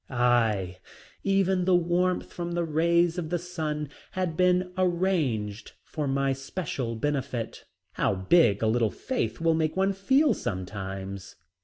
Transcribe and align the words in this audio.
Aye, 0.09 0.79
even 1.23 1.65
the 1.65 1.75
warmth 1.75 2.33
from 2.33 2.53
the 2.53 2.63
rays 2.63 3.19
of 3.19 3.29
the 3.29 3.37
sun 3.37 3.89
had 4.13 4.35
been 4.35 4.71
arranged 4.75 5.73
for 5.83 6.07
my 6.07 6.33
special 6.33 6.95
benefit. 6.95 7.65
How 7.91 8.15
big 8.15 8.63
a 8.63 8.67
little 8.67 8.89
faith 8.89 9.39
will 9.39 9.53
make 9.53 9.77
one 9.77 9.93
feel 9.93 10.33
sometimes. 10.33 11.35